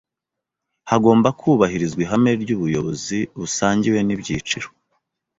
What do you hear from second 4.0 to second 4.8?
n’ibyiciro